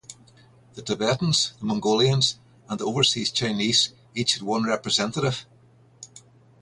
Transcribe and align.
The 0.73 0.81
Tibetans, 0.81 1.53
the 1.59 1.65
Mongolians 1.67 2.39
and 2.67 2.79
the 2.79 2.85
overseas 2.85 3.29
Chinese 3.31 3.93
each 4.15 4.33
had 4.33 4.41
one 4.41 4.63
representative. 4.65 5.45